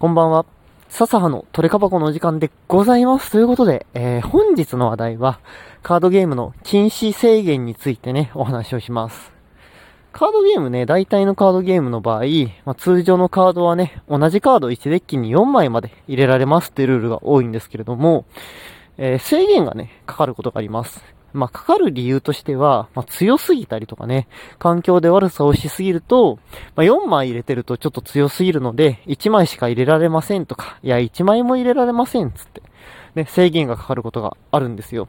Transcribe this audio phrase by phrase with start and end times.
[0.00, 0.46] こんばんは。
[0.88, 3.32] 笹葉のトレカ箱のお時間でございます。
[3.32, 5.40] ということで、えー、本日の話題は、
[5.82, 9.30] カードゲームの禁止制限についてね、お話をします。
[10.12, 12.22] カードゲームね、大体のカードゲームの場合、
[12.64, 18.24] まあ、通常のカードはね、同じカード1デッキに4枚まで入れられますっていうルールが多いんですけれども、
[18.96, 21.04] えー、制限がね、かかることがあります。
[21.32, 24.28] まあ、かかる理由としては、まあ、強すぎたりとかね、
[24.58, 26.38] 環境で悪さをしすぎると、
[26.76, 32.62] まあ、4枚入れてるとちょっと強すぎるので、1枚しか入れられませんとか、いや、1枚も入れられませんつって、
[33.14, 35.08] ね、制限がかかることがあるんですよ。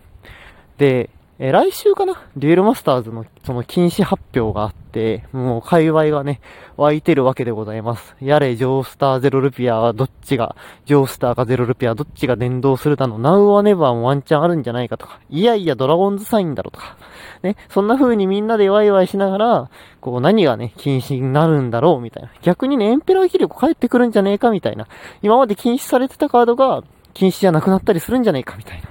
[0.78, 1.10] で、
[1.44, 2.22] え、来週かな？
[2.38, 6.40] デュエルマスターズのその禁止発表があって、もう界隈がね、
[6.78, 8.16] 湧いてるわけでございます。
[8.22, 16.96] やれ、ジョースターゼロルピアはどっちが、ジョースターかゼロルピアどっちが伝導するだの、ナウはネバーもワンチャンあるんじゃないかとか、いやいやドラゴンズサインだろとか、
[17.42, 22.32] ね、そんな風にみんなでワイワイしながら、こう何がね、禁止になるんだろうみたいな。
[22.44, 24.86] 逆にね、エンペラー気力帰ってくるんじゃねえかみたいな。
[25.24, 26.84] 今まで禁止されてたカードが、
[27.16, 28.90] 禁止じゃなくなったりするんじゃねえかみたいな。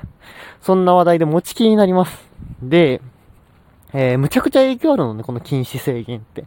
[0.61, 2.30] そんな話題で持ちきりになります。
[2.63, 3.01] で、
[3.93, 6.45] えー、むちゃくちゃ影響あるのね、この禁止制限って。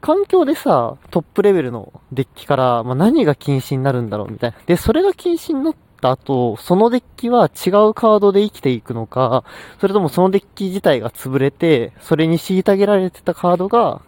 [0.00, 4.56] 環境でさ、トップレベルのデッキから、まあ、何が禁止になるんだろうみたいな。
[4.66, 9.44] で、それが禁止になった後、そのデッキは違うカードで生きていくのか、
[9.80, 14.02] それともそのデッキ自体が潰れて、それに虐げられてたカードが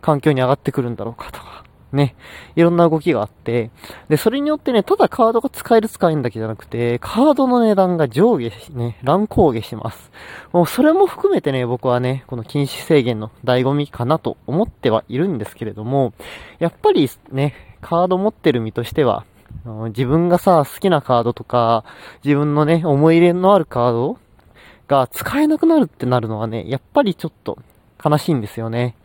[0.00, 1.64] 環境に上がってくるんだろうかとか。
[1.92, 2.14] ね、
[2.54, 3.70] いろんな動きがあって、
[4.08, 10.10] で、それによってね、ただカードが使える使えんだけじゃなくて、カードの値段が上下し、ね、乱高下します。
[10.52, 16.12] もうそれも含めてね、僕はね、この禁止制限の醍醐味かなと思ってはいるんですけれども、
[16.58, 19.24] やっぱりね、カード持ってる身としては、
[19.88, 21.84] 自分がさ、好きなカードとか、
[22.24, 24.18] 自分のね、思い入れのあるカード
[24.86, 27.58] が使えなくなるってなるのはね、やっぱりちょっと
[28.02, 28.96] 悲しいんですよね。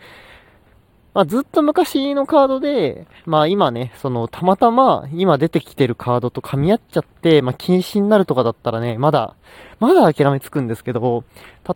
[1.15, 9.37] まあ、ずっと昔のカードで、まあ今ね、その、たまたま今出てきてるカードと噛み合っちゃって、まあ禁止になるとかだったらね、まだ、
[9.79, 11.23] まだ諦めつくんですけど、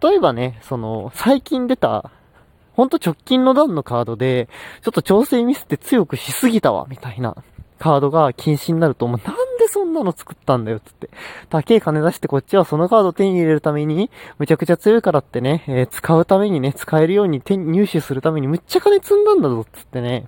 [0.03, 2.11] 例えばね、その、最近出た、
[2.73, 4.49] ほんと直近の段のカードで、
[4.83, 7.38] ちょっと調整ミスって強くしすぎたわ、みたいな
[7.79, 9.19] カードが禁止になると、なん
[9.72, 11.09] そんなの作ったんだよ、つって。
[11.50, 20.28] 高え金出してこっちはそのカード手に入れるために、むちゃくちゃ強いからってね、えー、使うためにね、使えるように手入手するためにむっちゃ金積んだんだぞ、つってね。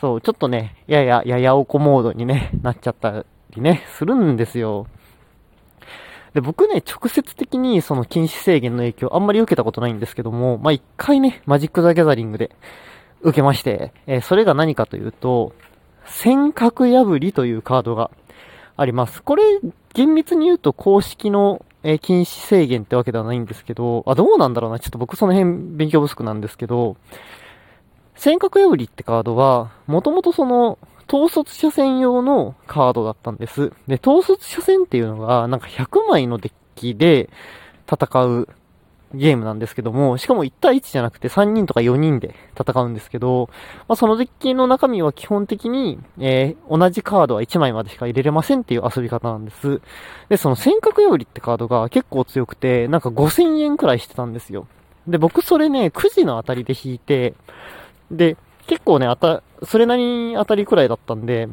[0.00, 4.86] そう、ちょっとね、やや、ややおこモードにね、なっちゃったりね、するんですよ。
[6.34, 12.50] で、僕ね、直接的にその禁止制限の影響あんまり受けたことないんですけども、まあ、一回ね、マジック・ザ・ギャザリングで
[13.20, 15.52] 受けまして、えー、それが何かというと、
[16.06, 18.10] 尖閣破りというカードが
[18.76, 19.22] あります。
[19.22, 19.42] これ、
[19.94, 24.78] 厳密に言うと公式の、えー、禁止制限ってわけではないんですけど、あ、どうなんだろうな。
[24.78, 26.96] ちょっと僕その辺勉強不足なんですけど、
[28.16, 30.78] 尖閣破りってカードは、もともとその、
[31.08, 33.72] 統率者専用のカードだったんです。
[33.86, 37.28] で、統率者戦っていうのが、なんか100枚のデッキで
[37.90, 38.48] 戦う
[39.14, 43.50] ゲームなんですけども、しかも1対1じゃなくて3人とか4人で戦うんですけど、
[43.88, 49.80] まあ、そのデッキの中身は基本的に、えー、同じカードは1枚までしか入れれませんっていう遊び方なんです。
[50.28, 54.66] で、その尖閣よりってカードが結構強くて、なんか5000円くらいしてたんですよ。
[55.06, 57.34] で、僕それね、9時の当たりで引いて、
[58.10, 58.36] で、
[58.66, 61.48] 結構ね、あた、それなりに当たりくらいだったんで、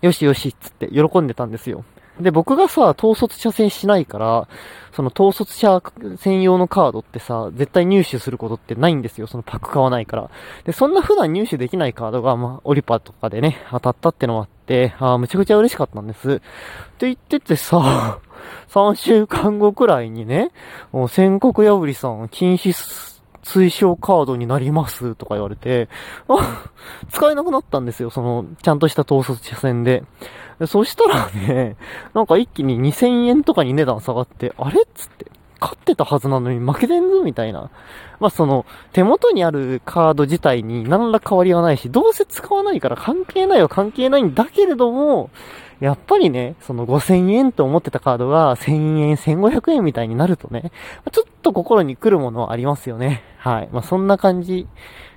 [0.00, 1.84] よしよしっつって喜んでたんですよ。
[2.22, 4.48] で、僕がさ、統率者戦しないから、
[4.94, 5.82] その統率者
[6.18, 9.26] 専用のカードってさ、絶対入手することってないんですよ。
[9.26, 10.30] そのパック買わないから。
[10.64, 16.32] で、そんな普段入手できないカードが、まあ、オリパとかでね、当たったってのもあって、ああ、むちゃくちゃ嬉しかったんです。
[16.32, 16.36] っ
[16.98, 18.18] て言っててさ、
[18.70, 20.50] 3週間後くらいにね、
[20.92, 22.72] もう宣告破りさん禁止
[23.42, 25.88] 推奨カードになりますとか言われて、
[26.28, 26.64] あ、
[27.10, 28.10] 使えなくなったんですよ。
[28.10, 30.04] その、ちゃんとした統率車線で。
[30.66, 31.76] そしたらね、
[32.14, 35.26] なんか一気に2000円とかに値段下がって、あれっつって、
[35.62, 37.70] 勝ってたはずなのに負けてんぞみたいな。
[38.18, 45.30] まあその、手元にあるカード自体に何ら変わりはないし、どうせ使わないから関係ないは関係ないんだけれども、
[45.78, 50.72] やっぱりね、その5000円と思ってたカードが1000円、1500円みたいになるとね、
[51.10, 53.22] ちょっと心に来るものはありますよね。
[53.38, 53.68] はい。
[53.72, 54.66] まあそんな感じ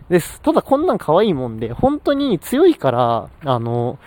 [0.10, 0.42] です。
[0.42, 3.98] ただこんなん可愛いもんで、本当に強いから、あの、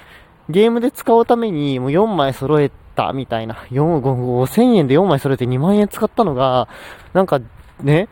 [0.48, 2.74] ゲームで使うためにもう4枚揃えた
[3.12, 6.68] みたいな、 4、5000円で4枚揃えて2万円使ったのが、
[7.12, 7.40] なんか
[7.82, 8.08] ね、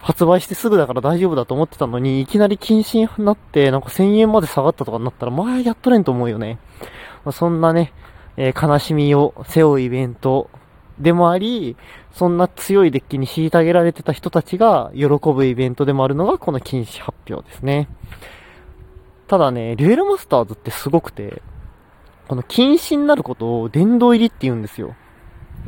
[0.00, 6.58] 発売してすぐだから大丈夫だと思ってたのに、いきなり禁止になって、なんか1000円まで下がったとかになったら、まあやっとれんと思うよね。
[7.24, 7.92] まあ、そんなね、
[8.36, 10.50] えー、悲しみを背負うイベント
[10.98, 11.76] でもあり、
[12.12, 17.88] そんな強いデッキに虐げられてた人たちが喜ぶイベントでもあるのがこの禁止発表ですね。
[19.26, 21.42] ただね、デュエルマスターズってすごくて、
[22.28, 24.94] この禁止になることを殿堂入りって言うんですよ。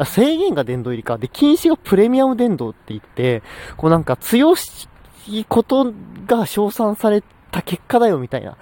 [0.04, 1.18] 制限が殿堂入りか。
[1.18, 3.42] で、禁止がプレミアム殿堂って言って、
[3.76, 4.88] こうなんか強し
[5.28, 5.92] いこと
[6.26, 8.56] が称賛された結果だよみたいな。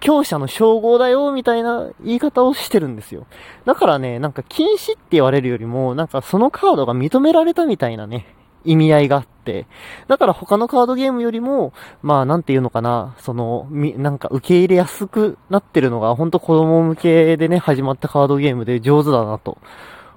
[0.00, 3.26] 強者の称号だよみたいな言い方をしてるんですよ。
[3.64, 8.26] だからね、なんか禁止って言われるよりも、なんかそのカードが認められたみたいなね、
[8.64, 9.66] 意味合いがあって、
[10.08, 11.72] だから他のカードゲームよりも、
[12.02, 19.58] まあなんていうのかな、その、み、なんか受け入れやすくなってるのが、ほんと子供向けでね、始まったカードゲームで上手だなと。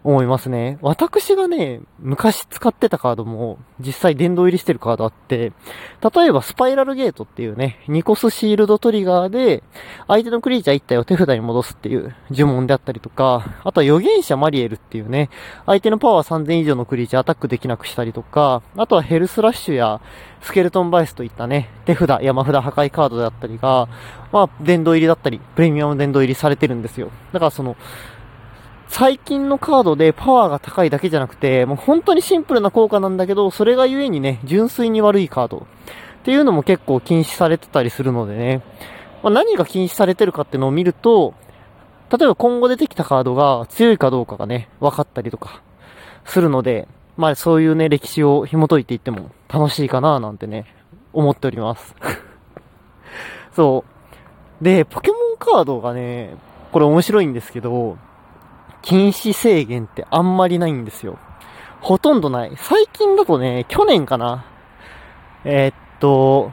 [0.04, 0.80] 思いますね。
[0.82, 5.54] 私がね、昔使ってたカードも、実際殿堂入りしてるカードあって、
[6.16, 9.64] 例えばスパイラルゲートっていうね、ニコスシールドトリガーで、
[10.08, 15.30] 相手のクリーチャー1体を手札に戻すっていう呪文であったりとか、あとは預言者マリエルっていうね、
[15.68, 20.02] 相手のパワー3000以上のクリーチャーアタックできなくしたりとか、あとはヘルスラッシュや
[20.42, 23.88] スケルトンバイスといったね、手札、山札破壊カードであったりが、
[24.32, 27.12] まあ、殿堂入りだったり、プレミアム殿堂入りされてるんですよ。
[27.32, 27.76] だからその、
[28.92, 35.60] 最近のカードでパワーが高いだけじゃなくて、もう本当にシンプルな効果なんだけど、それがゆえにね、純粋に悪いカード。
[35.60, 38.62] っていうのも結構禁止されてたりするのでね、
[39.24, 41.34] まあ、何が禁止されてるかっていうのを見ると、
[42.12, 45.64] 例えば今後出てきたカードが強いかどうかがね、分かったりとか
[46.26, 50.66] するので、まあそういうね、歴史を紐解いていっても楽しいかななんてね、
[51.14, 51.96] 思っております。
[53.56, 53.86] そ
[54.62, 54.64] う。
[54.64, 56.36] で、ポケモンカードがね、
[56.74, 57.98] これ面白いんですけど、
[58.82, 61.20] 禁止制限ってあんまりないんですよ。
[61.82, 62.52] ほとんどない。
[62.58, 64.46] 最近だとね、去年かな。
[65.44, 66.52] えー、っと、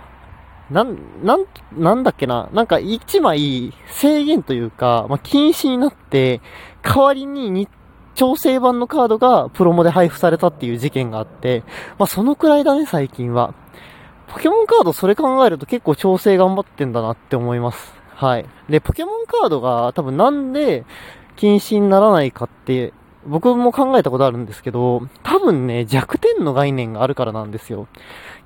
[0.70, 2.48] なん、なん、なんだっけな。
[2.52, 6.40] なんか一枚制限というか、まあ、禁止になって、
[6.82, 7.68] 代わりに日
[8.14, 11.62] 調整版のカードがプロモで配布されたっていう事件があって、
[11.98, 13.54] まあ、そのくらいだね、最近は。
[14.28, 17.94] ポケモンカードそれ考えると結構調整頑張ってんだなって思います。
[18.14, 18.46] はい。
[18.68, 20.84] で、ポケモンカードが多分なんで
[21.38, 22.92] 禁止にならないかって、
[23.24, 27.86] 僕も考えたことあるんですけど、多分ね、弱点の概念があるからなんですよ。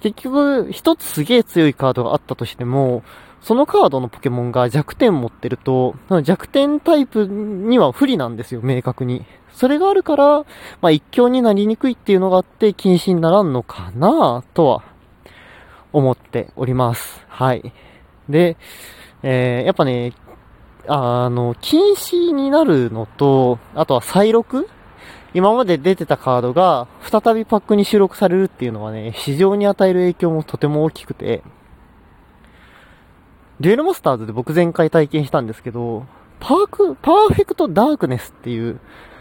[0.01, 3.03] 結局、一つすげえ強いカードがあったとしても、
[3.41, 9.25] そのカードのポケモンが弱点持ってると、弱点タイプには不利なんですよ、明確に。
[9.55, 10.41] それがあるから、
[10.83, 14.83] まあ一強になりにくいっていうのがあって禁止にならんのかなとは
[15.93, 17.25] 思っております。
[17.29, 17.73] はい。
[18.29, 18.57] で、
[19.23, 20.13] えー、やっぱね、
[20.89, 24.69] あの、禁止になるのと、あとは再録？
[25.35, 31.43] 今まで出てたカードが再びパックに収録されるっていうのはね、市場に与える影響もとても大きくて、
[33.61, 36.05] デュエルマスターズで僕前回体験したんですけど、
[36.41, 38.81] パーク、パーフェクトダークネスっていう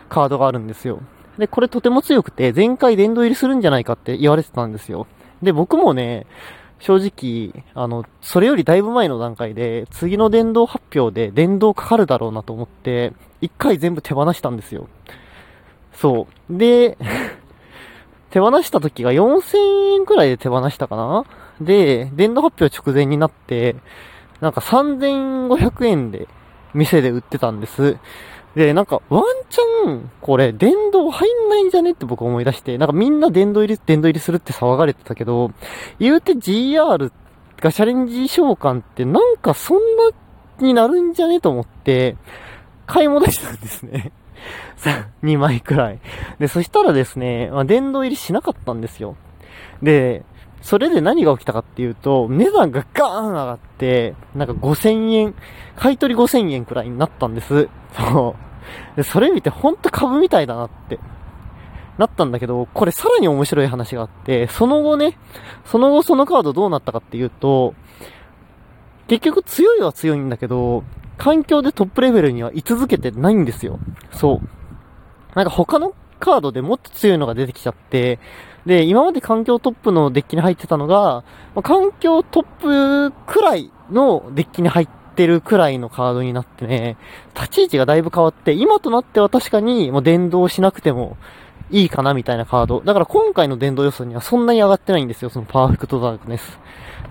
[0.09, 0.99] カードがあるんですよ。
[1.37, 5.07] で、これとても強くて、前回殿堂入りするんじゃないかって言われてたんですよ。
[5.41, 6.25] で、僕もね、
[6.81, 14.87] 正直、あの、それよりだいぶ前の段階で、次の電動発表で電動かかるだろうなと思って、一回全部手放したんですよ。
[15.93, 16.57] そう。
[16.57, 16.97] で、
[18.31, 21.25] 手放した時が4000円くらいで手放したかな？
[21.59, 23.75] で、電動発表直前になって、
[24.39, 26.27] なんか3500円で
[26.73, 27.97] 店で売ってたんです。
[28.55, 35.51] で、なんか、ワンチャン、これ、電動入んないんじゃねって僕思い出して、なんかみんな電動入り、電動入りするって騒がれてたけど、
[35.99, 37.11] 言うて GR
[37.61, 40.11] がチャレンジ召喚ってなんかそんな
[40.59, 42.17] になるんじゃねと思って、
[42.85, 44.11] 買い戻したんですね。
[44.75, 45.99] さ、2枚くらい。
[46.39, 49.15] で、そしたらですね、まあ、電動入りしなかったんですよ。
[49.81, 50.23] で、
[50.61, 55.35] それで何が起きたかっていうと、値段がガーン上がって、なんか5000円、
[55.75, 57.67] 買い取り5000円くらいになったんです。
[57.93, 58.50] そう。
[58.95, 60.99] で、それ見てほんと株みたいだなって、
[61.97, 65.17] なったんだけど、これさらに面白い話があって、その後ね、
[65.65, 67.75] その後そのカードどうなったかっていうと、
[69.07, 70.83] 結局強いは強いんだけど、
[71.17, 73.79] 環境でトップレベルには居続けてないんですよ。
[74.11, 74.47] そう。
[75.35, 78.19] なんか他のカードでもっと強いのが出てきちゃって、
[78.65, 81.23] で、今まで環境トップのデッキに入ってたのが、
[81.63, 86.97] 環境トップくらいのデッキに入っててるくらいのカードになってね、
[87.35, 91.17] 立ち位置がだいぶ変わって、今となっては確かにもう電動しなくても
[91.69, 92.81] いいかなみたいなカード。
[92.81, 96.59] だから今回の電動予想にはそんなに上がってないんですよ、そのパーフェクトダークネス。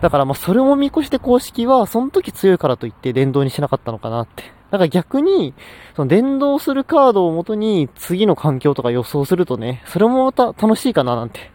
[0.00, 4.45] だからまあそれを見越して公式は、その時強いからといって電動にしなかったのかなって。
[4.71, 5.52] だから逆に、
[5.97, 11.50] その電動するカードをもとに次の環境とか予想するとね、それもまた楽しいかななんて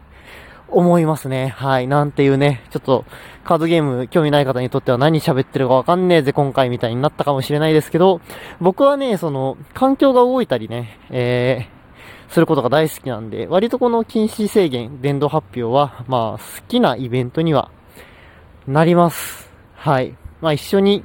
[0.67, 1.49] 思いますね。
[1.49, 1.87] はい。
[1.87, 3.05] なんていうね、ちょっと
[3.43, 8.21] カードゲーム興味ない方にとっては何喋ってるかわかんねえぜ今回みたいになったかもしれないですけど、
[8.59, 17.69] 僕はね、その環境が動いたりね、えー、することが大好きなんで、割とこの禁止制限、電動発表は、まあ好きなイベントには
[18.67, 19.49] なります。
[19.75, 20.15] はい。
[20.41, 21.03] まあ一緒に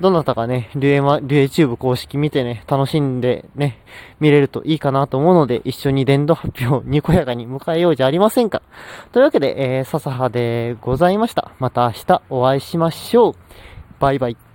[0.00, 3.82] どなたかね、リュエマ、リュエチューブ公式見てね、楽しんでね、
[4.20, 8.62] 見れるといいかなと思うので、一緒に伝道発表にこやかに迎えようじゃありませんか。
[9.12, 11.52] というわけで、えー、笹葉でございました。
[11.58, 13.34] また明日お会いしましょう。
[13.98, 14.45] バイバイ。